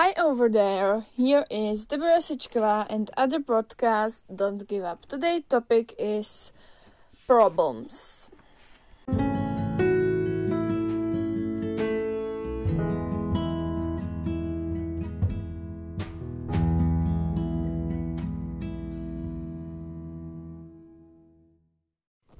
[0.00, 5.04] Hi over there, here is Deborah Sichkova and other podcast Don't Give Up.
[5.04, 6.52] Today's topic is
[7.26, 8.30] problems.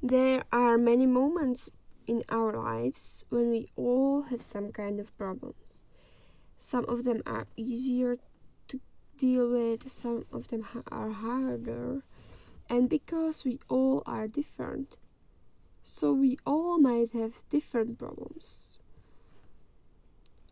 [0.02, 1.70] There are many moments
[2.06, 5.84] in our lives when we all have some kind of problems.
[6.62, 8.18] Some of them are easier
[8.68, 8.80] to
[9.16, 12.05] deal with, some of them are harder.
[12.68, 14.98] And because we all are different,
[15.82, 18.78] so we all might have different problems.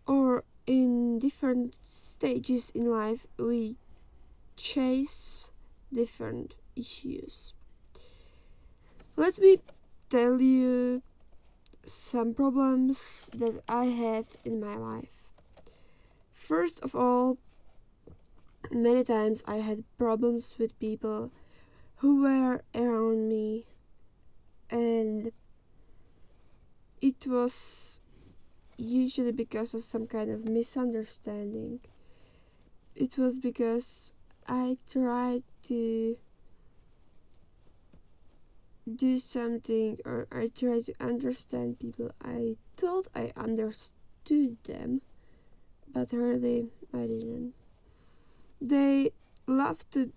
[0.07, 3.77] Or in different stages in life, we
[4.57, 5.51] chase
[5.93, 7.53] different issues.
[9.15, 9.59] Let me
[10.09, 11.03] tell you
[11.85, 15.18] some problems that I had in my life.
[16.49, 17.37] First of all,
[18.71, 21.31] many times I had problems with people
[21.97, 23.67] who were around me,
[24.71, 25.31] and
[27.03, 28.01] it was
[28.79, 31.81] usually because of some kind of misunderstanding.
[32.97, 34.15] It was because
[34.47, 36.17] I tried to
[38.97, 42.11] do something or I tried to understand people.
[42.25, 45.03] I thought I understood them,
[45.99, 47.55] but really I didn't.
[48.61, 49.11] They
[49.49, 50.13] love to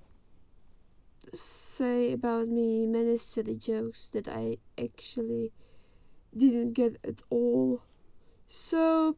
[1.33, 5.51] say about me many silly jokes that I actually
[6.37, 7.81] didn't get at all.
[8.45, 9.17] So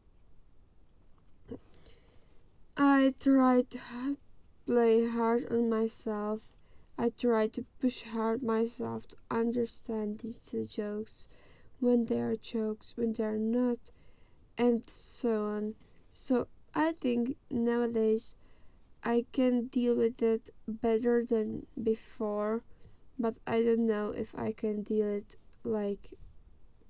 [2.78, 4.16] I tried to
[4.64, 6.40] play hard on myself.
[6.96, 11.28] I tried to push hard myself to understand these jokes
[11.80, 13.78] when they are jokes, when they are not,
[14.56, 15.74] and so on.
[16.08, 18.34] So I think nowadays
[19.02, 22.62] I can deal with it better than before,
[23.18, 26.14] but I don't know if I can deal it like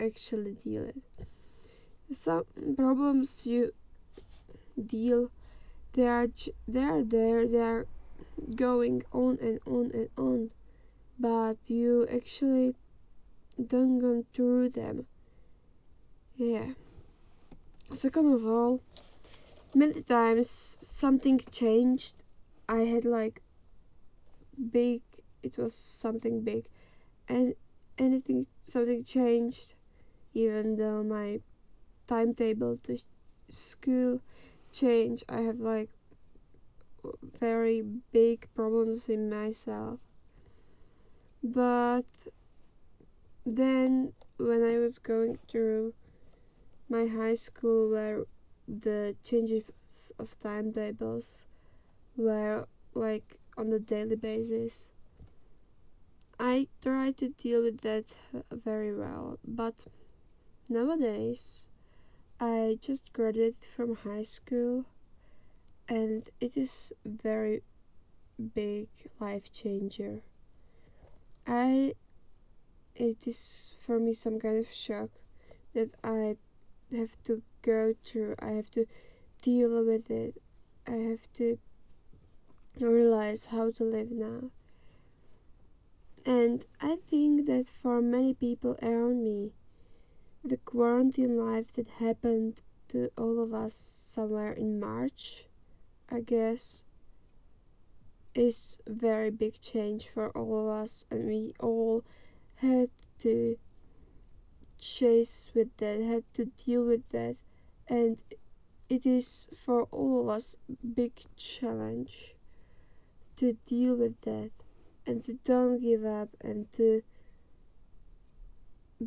[0.00, 1.02] actually deal it.
[2.10, 2.44] Some
[2.76, 3.72] problems you
[4.82, 5.30] deal
[5.92, 6.26] they are
[6.66, 7.86] they are there they are
[8.56, 10.50] going on and on and on
[11.18, 12.74] but you actually
[13.66, 15.06] don't go through them
[16.36, 16.66] yeah
[17.92, 18.80] second of all
[19.74, 22.22] many times something changed.
[22.68, 23.42] I had like
[24.70, 25.02] big
[25.42, 26.66] it was something big.
[27.28, 27.54] And
[27.98, 29.74] anything something changed
[30.32, 31.40] even though my
[32.06, 32.98] timetable to
[33.48, 34.20] school
[34.72, 35.90] changed i have like
[37.38, 40.00] very big problems in myself.
[41.42, 42.06] But
[43.44, 45.92] then when i was going through
[46.88, 48.24] my high school where
[48.66, 51.46] the changes of timetables
[52.16, 54.90] were like on a daily basis.
[56.38, 58.16] I try to deal with that
[58.50, 59.86] very well, but
[60.68, 61.68] nowadays
[62.40, 64.84] I just graduated from high school
[65.88, 67.62] and it is very
[68.54, 68.88] big
[69.20, 70.22] life changer.
[71.46, 71.94] I
[72.94, 75.10] it is for me some kind of shock
[75.74, 76.36] that I
[76.92, 78.36] have to go through.
[78.38, 78.86] I have to
[79.42, 80.40] deal with it.
[80.86, 81.58] I have to
[82.80, 84.50] realize how to live now.
[86.26, 89.52] And I think that for many people around me,
[90.42, 95.46] the quarantine life that happened to all of us somewhere in March,
[96.10, 96.84] I guess,
[98.34, 102.04] is very big change for all of us and we all
[102.56, 103.56] had to
[104.78, 107.36] chase with that, had to deal with that.
[107.88, 108.22] And
[108.88, 110.56] it is for all of us
[110.94, 112.34] big challenge
[113.36, 114.50] to deal with that
[115.06, 117.02] and to don't give up and to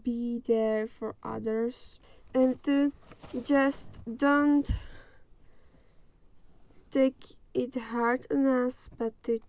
[0.03, 1.99] be there for others
[2.33, 2.91] and to
[3.43, 4.69] just don't
[6.91, 9.39] take it hard on us but to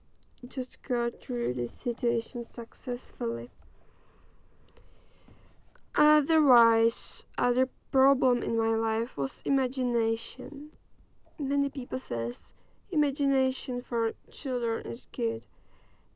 [0.46, 3.50] just go through the situation successfully
[5.98, 10.70] otherwise other problem in my life was imagination.
[11.38, 12.54] Many people says
[12.90, 15.42] imagination for children is good.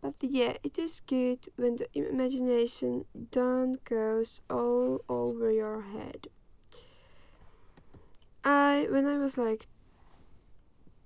[0.01, 6.29] But yeah, it is good when the imagination don't goes all over your head.
[8.45, 9.67] I when I was like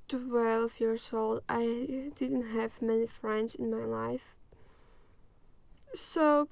[0.08, 4.37] 12 years old, I didn't have many friends in my life.
[5.94, 6.49] So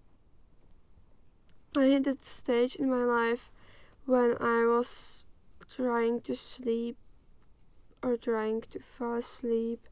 [1.76, 3.50] I hit that stage in my life
[4.06, 5.24] when I was
[5.68, 6.96] trying to sleep
[8.00, 9.88] or trying to fall asleep,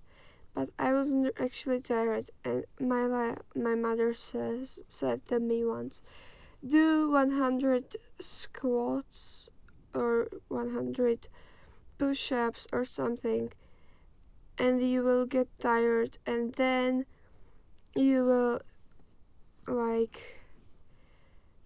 [0.55, 2.31] but I wasn't actually tired.
[2.45, 6.03] And my my mother says said to me once,
[6.65, 9.51] "Do 100 squats
[9.93, 11.27] or 100
[11.99, 13.53] push-ups or something,
[14.57, 17.07] and you will get tired, and then
[17.97, 18.61] you will
[19.67, 20.42] like."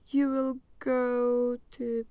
[0.08, 2.06] You will go to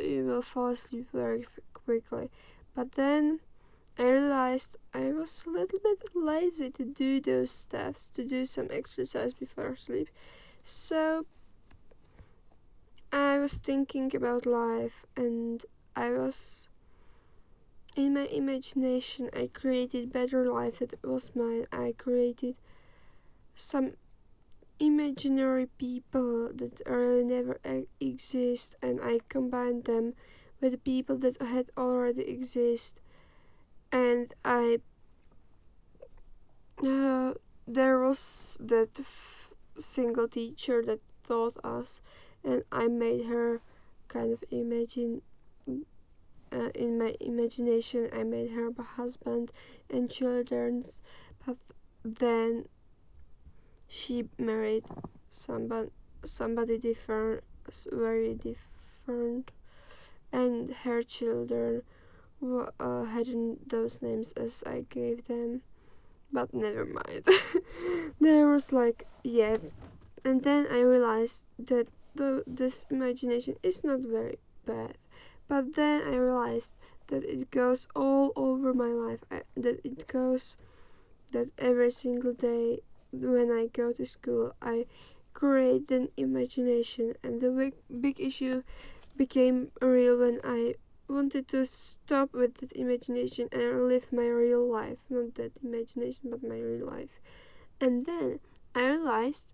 [0.00, 2.30] you will fall asleep very quickly.
[2.74, 3.40] But then
[3.96, 8.68] i realized i was a little bit lazy to do those steps to do some
[8.70, 10.08] exercise before sleep.
[10.64, 11.26] So
[13.12, 15.64] i was thinking about life and
[15.94, 16.68] i was
[17.94, 21.66] in my imagination i created better life that was mine.
[21.72, 22.56] I created
[23.54, 23.92] some
[24.80, 27.60] imaginary people that really never
[28.00, 30.14] exist and I combined them
[30.60, 33.00] with the people that had already exist
[33.92, 34.80] and I
[36.82, 37.34] uh,
[37.66, 39.00] there was that
[39.78, 42.00] single teacher that taught us
[42.42, 43.60] and I made her
[44.08, 45.22] kind of imagine
[46.52, 49.50] uh, in my imagination I made her a husband
[49.90, 50.84] and children
[51.46, 51.56] but
[52.04, 52.66] then
[53.94, 54.84] she married
[55.30, 55.88] somebody
[56.24, 57.44] somebody different
[57.92, 59.52] very different
[60.32, 61.82] and her children
[62.80, 65.62] uh, hadn't those names as I gave them
[66.32, 67.24] but never mind.
[68.20, 69.58] There was like yeah
[70.24, 71.86] and then I realized that
[72.46, 74.98] this imagination is not very bad
[75.46, 76.72] but then I realized
[77.08, 80.56] that it goes all over my life I, that it goes
[81.32, 82.80] that every single day
[83.20, 84.86] when I go to school, I
[85.32, 88.62] create an imagination, and the big, big issue
[89.16, 90.74] became real when I
[91.08, 94.98] wanted to stop with that imagination and live my real life.
[95.10, 97.20] Not that imagination, but my real life.
[97.80, 98.40] And then
[98.74, 99.46] I realized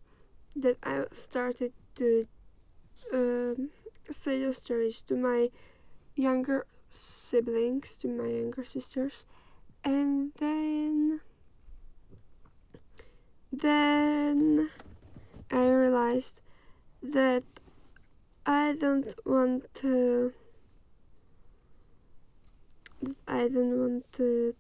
[0.57, 2.27] that I started to
[3.13, 3.71] um,
[4.11, 5.51] say those stories to my
[6.15, 9.25] younger siblings, to my younger sisters,
[9.85, 11.21] and then
[13.53, 14.71] then
[15.51, 16.41] I realized
[17.03, 17.45] that
[18.47, 20.33] I don't want to
[23.27, 24.55] I don't want to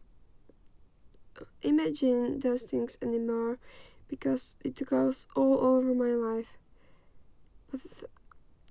[1.63, 3.59] imagine those things anymore
[4.09, 6.59] because it goes all over my life.
[7.71, 7.81] But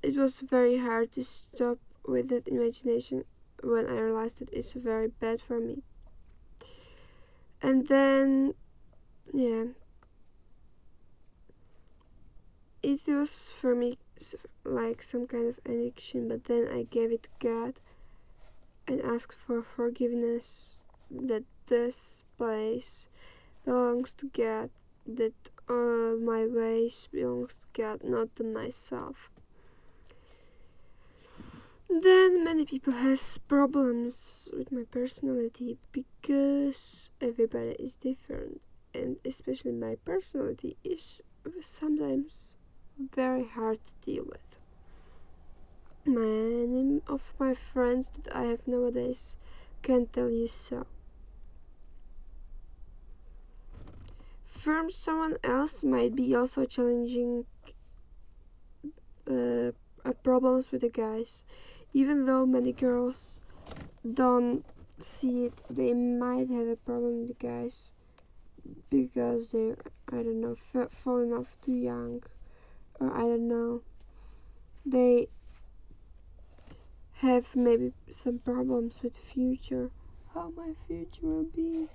[0.03, 3.25] it was very hard to stop with that imagination
[3.63, 5.83] when I realized that it's very bad for me.
[7.61, 8.53] And then,
[9.33, 9.65] yeah,
[12.81, 13.97] it was for me
[14.63, 17.79] like some kind of addiction, but then I gave it God
[18.87, 20.79] and asked for forgiveness
[21.11, 23.07] that this place
[23.65, 24.69] belongs to God,
[25.05, 25.33] that
[25.69, 29.29] all my ways belongs to God, not to myself.
[31.89, 38.61] Then many people has problems with my personality because everybody is different
[38.93, 41.21] and especially my personality is
[41.61, 42.55] sometimes
[42.99, 44.59] very hard to deal with.
[46.05, 49.37] Many of my friends that I have nowadays
[49.81, 50.85] can tell you so.
[54.45, 57.45] From someone else might be also challenging
[59.29, 59.71] uh,
[60.23, 61.43] problems with the guys,
[61.93, 63.39] even though many girls
[64.13, 64.65] don't
[64.99, 67.93] see it, they might have a problem with the guys
[68.89, 69.77] because they're
[70.11, 72.21] I don't know falling off too young
[73.01, 73.81] I don't know,
[74.85, 75.27] they
[77.13, 79.91] have maybe some problems with future.
[80.33, 81.89] How my future will be.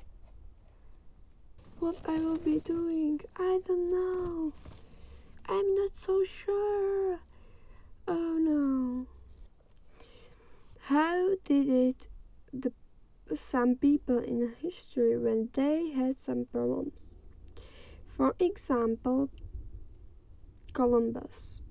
[1.78, 4.52] What I will be doing, I don't know.
[5.46, 7.20] I'm not so sure.
[8.08, 9.06] Oh no.
[10.80, 12.08] How did it
[12.52, 12.72] the
[13.34, 17.14] some people in history when they had some problems?
[18.16, 19.30] For example,
[20.74, 21.62] Columbus.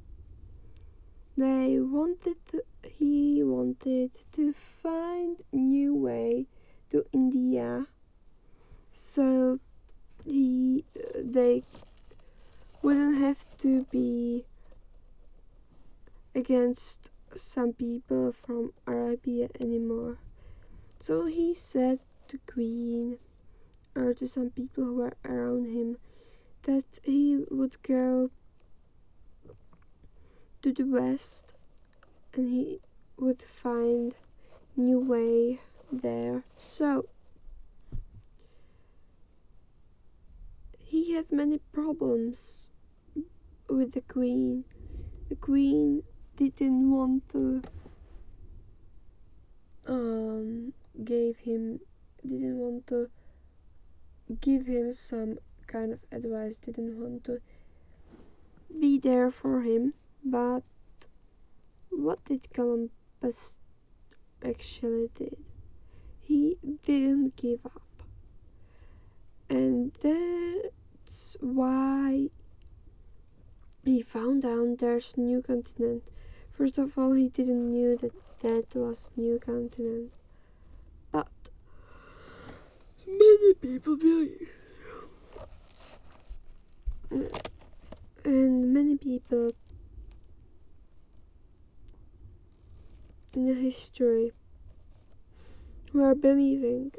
[1.37, 2.37] They wanted
[2.83, 6.47] he wanted to find new way
[6.89, 7.87] to India
[8.91, 9.59] so
[10.25, 11.63] he they
[12.81, 14.45] wouldn't have to be
[16.33, 20.17] against some people from Arabia anymore.
[20.99, 23.19] So he said to Queen
[23.95, 25.97] or to some people who were around him
[26.63, 28.31] that he would go
[30.63, 31.53] to the west
[32.33, 32.79] and he
[33.17, 34.15] would find
[34.77, 35.59] new way
[35.91, 36.43] there.
[36.57, 37.05] So
[40.79, 42.69] he had many problems
[43.67, 44.63] with the queen.
[45.29, 46.03] The queen
[46.37, 47.61] didn't want to
[49.85, 51.79] um gave him
[52.21, 53.09] didn't want to
[54.39, 57.41] give him some kind of advice didn't want to
[58.79, 59.93] be there for him
[60.23, 60.63] but
[61.89, 63.57] what did Columbus
[64.43, 65.37] actually did?
[66.19, 67.81] He didn't give up.
[69.49, 72.29] And that's why
[73.83, 76.03] he found out there's new continent.
[76.51, 80.13] First of all he didn't knew that that was new continent.
[81.11, 81.27] But
[83.05, 84.49] many people believe.
[87.11, 87.17] Uh,
[88.25, 89.51] and many people
[93.35, 94.31] in history
[95.93, 96.91] were believing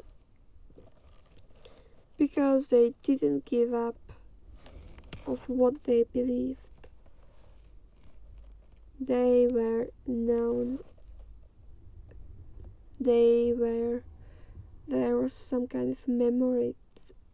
[2.17, 3.95] because they didn't give up
[5.27, 6.59] of what they believed.
[8.99, 10.79] They were known.
[12.99, 14.03] They were.
[14.87, 16.75] There was some kind of memory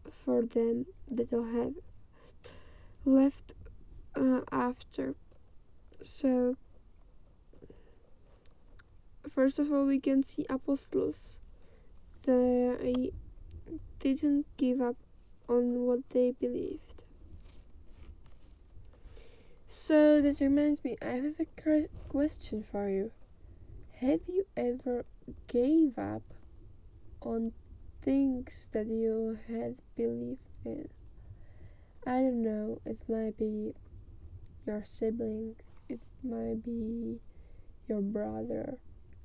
[0.10, 1.74] for them that they'll have
[3.06, 3.54] left
[4.16, 5.16] uh, after.
[6.02, 6.56] So,
[9.34, 11.40] first of all, we can see apostles.
[12.24, 13.12] They
[14.00, 14.96] didn't give up
[15.48, 17.04] on what they believed.
[19.68, 23.12] So that reminds me, I have a question for you.
[24.00, 25.06] Have you ever
[25.48, 26.24] gave up
[27.22, 27.54] on
[28.02, 30.90] things that you had believed in?
[32.06, 33.74] I don't know, it might be
[34.66, 35.56] your sibling,
[35.88, 37.20] it might be
[37.88, 38.80] your brother,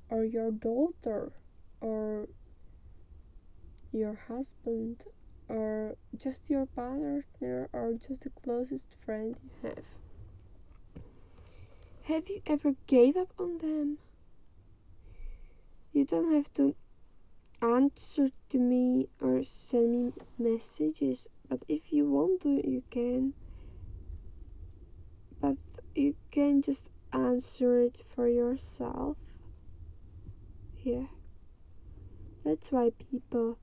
[0.09, 1.33] or your daughter,
[1.81, 2.27] or
[3.93, 5.05] your husband,
[5.49, 7.25] or just your partner,
[7.73, 9.85] or just the closest friend you have.
[12.05, 13.99] Have you ever gave up on them?
[15.93, 16.77] You don't have to
[17.61, 23.35] answer to me or send me messages, but if you want to, you can.
[25.41, 25.57] But
[25.95, 29.17] you can just answer it for yourself.
[30.87, 31.07] Yeah.
[32.45, 33.59] That's why people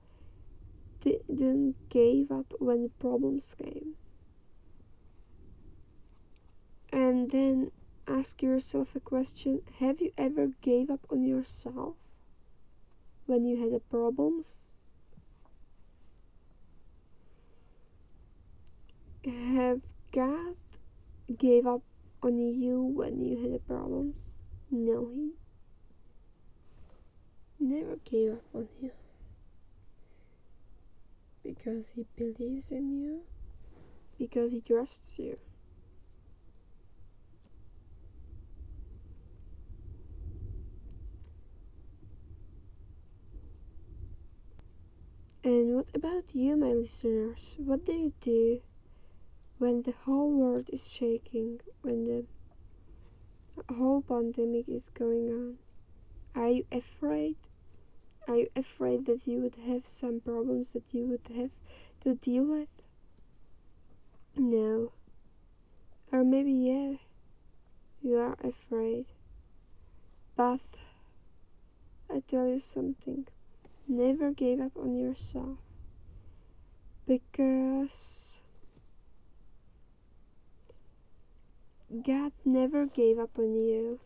[0.99, 3.95] didn't give up when problems came.
[6.91, 7.71] And then
[8.09, 11.95] ask yourself a question Have you ever gave up on yourself
[13.25, 14.67] when you had problems?
[19.23, 19.79] Have
[20.11, 20.55] God
[21.37, 21.83] gave up
[22.21, 24.35] on you when you had problems?
[24.69, 25.31] No, He
[27.63, 28.91] never gave up on you
[31.43, 33.21] because He believes in you,
[34.17, 35.37] because He trusts you.
[45.43, 47.55] And what about you, my listeners?
[47.57, 48.61] What do you do
[49.57, 52.25] when the whole world is shaking, when the
[53.73, 55.57] whole pandemic is going on?
[56.35, 57.37] Are you afraid?
[58.27, 61.51] Are you afraid that you would have some problems that you would have
[62.01, 62.69] to deal with?
[64.37, 64.91] No.
[66.11, 66.93] Or maybe, yeah,
[68.01, 69.05] you are afraid.
[70.35, 70.61] But
[72.09, 73.27] I tell you something
[73.87, 75.57] never give up on yourself
[77.07, 78.39] because
[82.05, 83.99] God never gave up on you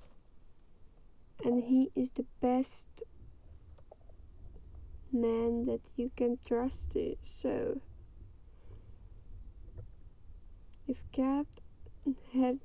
[1.44, 2.88] and he is the best
[5.12, 7.82] man that you can trust to so
[10.88, 11.46] if God
[12.34, 12.60] had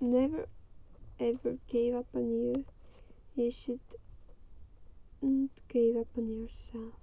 [0.00, 0.48] never
[1.20, 2.64] ever gave up on you
[3.34, 3.80] you should
[5.68, 6.94] gave up on yourself.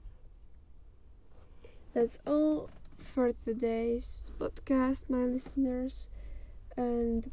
[1.94, 6.10] That's all for today's podcast, my listeners.
[6.75, 7.32] And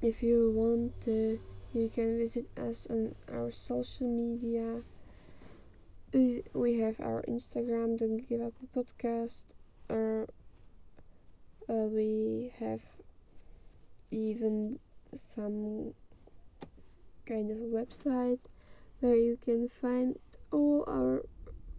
[0.00, 1.40] if you want to,
[1.72, 4.82] you can visit us on our social media.
[6.14, 9.44] We have our Instagram, Don't Give Up Podcast,
[9.88, 10.28] or
[11.70, 12.82] uh, we have
[14.10, 14.78] even
[15.14, 15.94] some
[17.24, 18.40] kind of website
[19.00, 20.18] where you can find
[20.50, 21.24] all our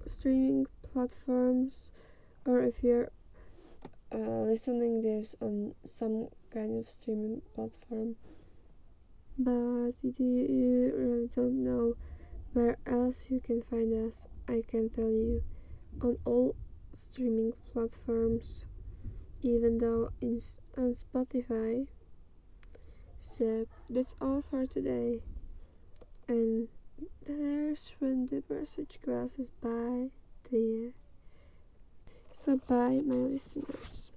[0.08, 1.92] streaming platforms
[2.44, 3.12] or if you're
[4.12, 4.18] uh,
[4.50, 8.16] listening this on some kind of streaming platform.
[9.38, 11.94] But you really don't know
[12.54, 15.44] Where else you can find us, I can tell you.
[16.02, 16.56] On all
[16.94, 18.66] streaming platforms,
[19.42, 20.40] even though in,
[20.78, 21.88] on Spotify.
[23.20, 25.22] So that's all for today.
[26.28, 26.68] And
[27.26, 30.10] there's when the message passes by
[30.52, 30.94] you.
[32.32, 34.13] So bye, my listeners.